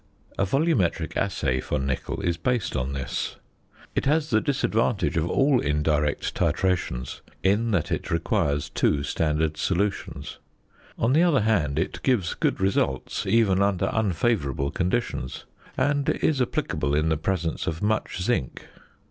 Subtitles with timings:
[0.39, 3.35] A volumetric assay for nickel is based on this.
[3.93, 10.39] It has the disadvantage of all indirect titrations in that it requires two standard solutions.
[10.97, 15.45] On the other hand it gives good results even under unfavourable conditions,
[15.77, 18.65] and is applicable in the presence of much zinc.